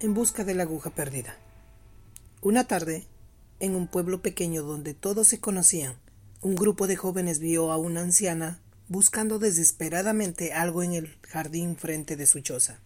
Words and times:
en 0.00 0.14
busca 0.14 0.44
de 0.44 0.54
la 0.54 0.62
aguja 0.62 0.90
perdida. 0.90 1.36
Una 2.40 2.64
tarde, 2.64 3.06
en 3.58 3.74
un 3.74 3.88
pueblo 3.88 4.22
pequeño 4.22 4.62
donde 4.62 4.94
todos 4.94 5.26
se 5.26 5.40
conocían, 5.40 5.96
un 6.40 6.54
grupo 6.54 6.86
de 6.86 6.96
jóvenes 6.96 7.40
vio 7.40 7.72
a 7.72 7.78
una 7.78 8.02
anciana 8.02 8.60
buscando 8.86 9.38
desesperadamente 9.40 10.52
algo 10.52 10.82
en 10.82 10.92
el 10.92 11.18
jardín 11.22 11.76
frente 11.76 12.16
de 12.16 12.26
su 12.26 12.40
choza. 12.40 12.78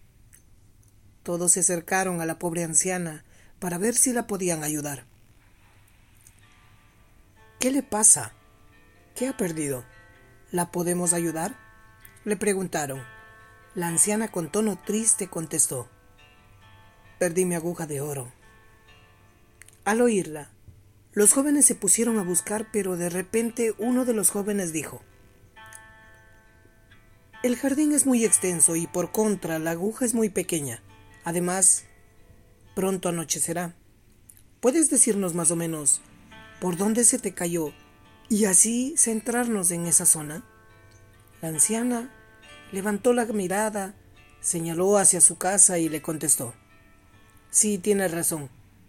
Todos 1.23 1.53
se 1.53 1.61
acercaron 1.61 2.21
a 2.21 2.27
la 2.27 2.39
pobre 2.39 2.65
anciana 2.65 3.25
para 3.59 3.79
ver 3.79 3.95
si 3.95 4.13
la 4.13 4.27
podían 4.27 4.65
ayudar. 4.65 5.05
¿Qué 7.61 7.71
le 7.71 7.83
pasa? 7.83 8.33
¿Qué 9.15 9.29
ha 9.29 9.37
perdido? 9.37 9.85
¿La 10.51 10.73
podemos 10.73 11.13
ayudar? 11.13 11.57
Le 12.25 12.37
preguntaron. 12.37 13.03
La 13.75 13.89
anciana 13.89 14.29
con 14.29 14.51
tono 14.51 14.77
triste 14.77 15.29
contestó. 15.29 15.89
Perdí 17.23 17.45
mi 17.45 17.55
aguja 17.55 17.87
de 17.87 18.01
oro. 18.01 18.33
Al 19.85 20.01
oírla, 20.01 20.51
los 21.13 21.33
jóvenes 21.33 21.65
se 21.65 21.77
pusieron 21.77 22.19
a 22.19 22.25
buscar, 22.25 22.67
pero 22.73 22.97
de 22.97 23.11
repente 23.11 23.77
uno 23.79 24.05
de 24.05 24.13
los 24.13 24.31
jóvenes 24.31 24.73
dijo, 24.73 25.03
El 27.45 27.57
jardín 27.57 27.93
es 27.93 28.07
muy 28.07 28.25
extenso 28.25 28.75
y 28.75 28.89
por 28.89 29.13
contra 29.13 29.61
la 29.61 29.71
aguja 29.71 30.05
es 30.05 30.15
muy 30.15 30.31
pequeña. 30.31 30.83
Además, 31.23 31.85
pronto 32.75 33.09
anochecerá. 33.09 33.77
¿Puedes 34.59 34.91
decirnos 34.91 35.33
más 35.37 35.53
o 35.53 35.55
menos 35.55 36.01
por 36.61 36.77
dónde 36.77 37.05
se 37.05 37.21
te 37.21 37.33
cayó 37.33 37.73
y 38.31 38.47
así 38.47 38.97
centrarnos 38.99 39.71
en 39.71 39.87
esa 39.87 40.07
zona? 40.07 40.45
La 41.41 41.51
anciana 41.51 42.13
levantó 42.73 43.13
la 43.13 43.27
mirada, 43.27 43.95
señaló 44.41 44.99
hacia 44.99 45.21
su 45.21 45.39
casa 45.39 45.79
y 45.79 45.89
le 45.89 46.03
contestó. 46.03 46.53
Sí, 47.53 47.77
tienes 47.77 48.11
razón. 48.13 48.49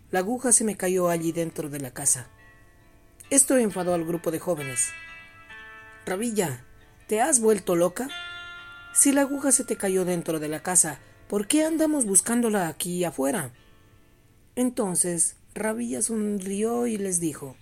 La 0.09 0.19
aguja 0.19 0.53
se 0.53 0.63
me 0.63 0.77
cayó 0.77 1.09
allí 1.09 1.33
dentro 1.33 1.69
de 1.69 1.81
la 1.81 1.91
casa. 1.91 2.29
Esto 3.29 3.57
enfadó 3.57 3.93
al 3.93 4.05
grupo 4.05 4.31
de 4.31 4.39
jóvenes. 4.39 4.87
Rabilla, 6.05 6.63
¿te 7.07 7.19
has 7.19 7.41
vuelto 7.41 7.75
loca? 7.75 8.07
Si 8.93 9.11
la 9.11 9.21
aguja 9.21 9.51
se 9.51 9.65
te 9.65 9.75
cayó 9.75 10.05
dentro 10.05 10.39
de 10.39 10.47
la 10.47 10.63
casa, 10.63 10.99
¿por 11.27 11.45
qué 11.45 11.65
andamos 11.65 12.05
buscándola 12.05 12.69
aquí 12.69 13.03
afuera? 13.03 13.51
Entonces 14.55 15.35
Rabilla 15.55 16.01
sonrió 16.01 16.87
y 16.87 16.97
les 16.97 17.19
dijo, 17.19 17.57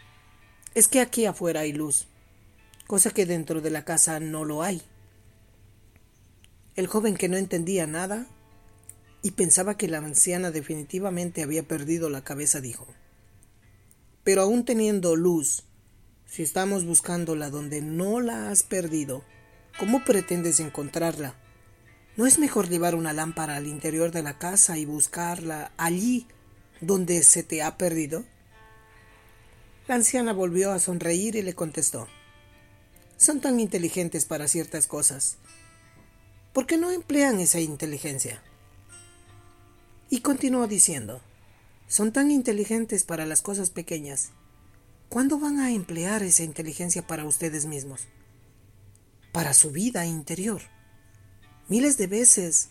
es 0.75 0.87
que 0.87 1.01
aquí 1.01 1.25
afuera 1.25 1.61
hay 1.61 1.73
luz, 1.73 2.05
cosa 2.85 3.09
que 3.09 3.25
dentro 3.25 3.59
de 3.59 3.71
la 3.71 3.85
casa 3.85 4.19
no 4.19 4.45
lo 4.45 4.61
hay. 4.61 4.83
El 6.75 6.85
joven 6.85 7.15
que 7.15 7.27
no 7.27 7.37
entendía 7.37 7.87
nada 7.87 8.27
y 9.21 9.31
pensaba 9.31 9.77
que 9.77 9.87
la 9.87 9.99
anciana 9.99 10.51
definitivamente 10.51 11.43
había 11.43 11.63
perdido 11.63 12.09
la 12.09 12.23
cabeza, 12.23 12.61
dijo, 12.61 12.87
Pero 14.23 14.41
aún 14.41 14.65
teniendo 14.65 15.15
luz, 15.15 15.63
si 16.25 16.43
estamos 16.43 16.85
buscándola 16.85 17.49
donde 17.49 17.81
no 17.81 18.19
la 18.19 18.49
has 18.49 18.63
perdido, 18.63 19.23
¿cómo 19.77 20.03
pretendes 20.03 20.59
encontrarla? 20.59 21.35
¿No 22.17 22.25
es 22.25 22.39
mejor 22.39 22.67
llevar 22.67 22.95
una 22.95 23.13
lámpara 23.13 23.55
al 23.55 23.67
interior 23.67 24.11
de 24.11 24.23
la 24.23 24.37
casa 24.37 24.77
y 24.77 24.85
buscarla 24.85 25.71
allí 25.77 26.27
donde 26.81 27.23
se 27.23 27.43
te 27.43 27.61
ha 27.61 27.77
perdido? 27.77 28.25
La 29.87 29.95
anciana 29.95 30.33
volvió 30.33 30.71
a 30.71 30.79
sonreír 30.79 31.35
y 31.35 31.41
le 31.41 31.53
contestó, 31.53 32.07
Son 33.17 33.39
tan 33.39 33.59
inteligentes 33.59 34.25
para 34.25 34.47
ciertas 34.47 34.87
cosas. 34.87 35.37
¿Por 36.53 36.65
qué 36.65 36.77
no 36.77 36.91
emplean 36.91 37.39
esa 37.39 37.59
inteligencia? 37.59 38.41
Y 40.13 40.19
continuó 40.19 40.67
diciendo, 40.67 41.21
son 41.87 42.11
tan 42.11 42.31
inteligentes 42.31 43.05
para 43.05 43.25
las 43.25 43.41
cosas 43.41 43.69
pequeñas. 43.69 44.31
¿Cuándo 45.07 45.39
van 45.39 45.61
a 45.61 45.71
emplear 45.71 46.21
esa 46.21 46.43
inteligencia 46.43 47.07
para 47.07 47.23
ustedes 47.23 47.65
mismos? 47.65 48.01
Para 49.31 49.53
su 49.53 49.71
vida 49.71 50.05
interior. 50.05 50.63
Miles 51.69 51.97
de 51.97 52.07
veces 52.07 52.67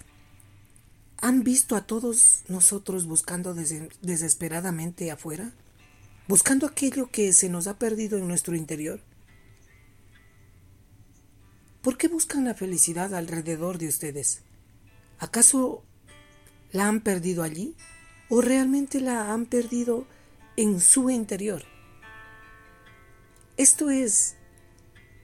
han 1.17 1.43
visto 1.43 1.77
a 1.77 1.87
todos 1.87 2.43
nosotros 2.49 3.07
buscando 3.07 3.55
desesperadamente 3.55 5.11
afuera, 5.11 5.51
buscando 6.29 6.67
aquello 6.67 7.11
que 7.11 7.33
se 7.33 7.49
nos 7.49 7.69
ha 7.69 7.79
perdido 7.79 8.19
en 8.19 8.29
nuestro 8.29 8.55
interior. 8.55 9.01
¿Por 11.81 11.97
qué 11.97 12.09
buscan 12.09 12.45
la 12.45 12.53
felicidad 12.53 13.15
alrededor 13.15 13.79
de 13.79 13.89
ustedes? 13.89 14.43
¿Acaso 15.19 15.85
¿La 16.73 16.87
han 16.87 17.01
perdido 17.01 17.43
allí? 17.43 17.75
¿O 18.29 18.41
realmente 18.41 19.01
la 19.01 19.33
han 19.33 19.47
perdido 19.47 20.07
en 20.57 20.81
su 20.81 21.11
interior? 21.11 21.65
Esto 23.57 23.91
es 23.91 24.37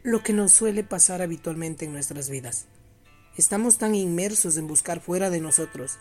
lo 0.03 0.23
que 0.23 0.33
nos 0.33 0.53
suele 0.53 0.83
pasar 0.83 1.23
habitualmente 1.23 1.85
en 1.85 1.93
nuestras 1.93 2.31
vidas. 2.31 2.67
Estamos 3.37 3.79
tan 3.79 3.95
inmersos 3.95 4.57
en 4.57 4.67
buscar 4.67 5.01
fuera 5.01 5.31
de 5.31 5.41
nosotros 5.41 5.99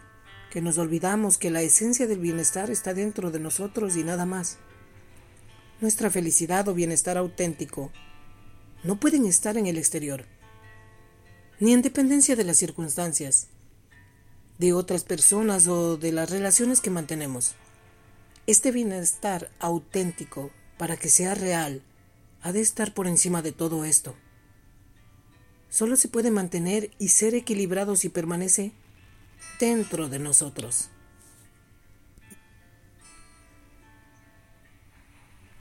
que 0.52 0.62
nos 0.62 0.78
olvidamos 0.78 1.38
que 1.38 1.52
la 1.52 1.62
esencia 1.62 2.08
del 2.08 2.20
bienestar 2.20 2.72
está 2.72 2.94
dentro 2.94 3.30
de 3.30 3.40
nosotros 3.40 3.98
y 3.98 4.04
nada 4.04 4.26
más. 4.26 4.58
Nuestra 5.82 6.10
felicidad 6.10 6.68
o 6.70 6.74
bienestar 6.74 7.18
auténtico 7.18 7.92
no 8.84 9.00
pueden 9.00 9.26
estar 9.26 9.58
en 9.58 9.68
el 9.68 9.78
exterior, 9.78 10.26
ni 11.60 11.74
en 11.74 11.82
dependencia 11.82 12.36
de 12.36 12.46
las 12.46 12.58
circunstancias, 12.58 13.50
de 14.58 14.74
otras 14.74 15.04
personas 15.04 15.68
o 15.68 15.98
de 15.98 16.12
las 16.12 16.30
relaciones 16.30 16.82
que 16.82 16.90
mantenemos. 16.90 17.56
Este 18.48 18.72
bienestar 18.72 19.50
auténtico, 19.60 20.52
para 20.78 20.98
que 20.98 21.10
sea 21.10 21.36
real, 21.36 21.82
ha 22.42 22.52
de 22.52 22.62
estar 22.62 22.94
por 22.94 23.08
encima 23.08 23.42
de 23.42 23.52
todo 23.52 23.86
esto. 23.86 24.16
Solo 25.70 25.96
se 25.96 26.08
puede 26.08 26.32
mantener 26.32 26.92
y 27.00 27.10
ser 27.10 27.36
equilibrado 27.36 27.96
si 27.96 28.10
permanece 28.10 28.72
dentro 29.60 30.10
de 30.10 30.20
nosotros. 30.20 30.90